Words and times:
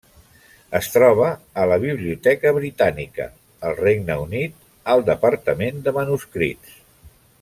Es 0.77 0.87
troba 0.93 1.27
a 1.63 1.67
la 1.71 1.77
Biblioteca 1.83 2.53
Britànica, 2.55 3.27
al 3.69 3.77
Regne 3.83 4.17
Unit, 4.25 4.57
al 4.95 5.05
Departament 5.11 5.85
de 5.89 5.95
Manuscrits. 6.01 6.75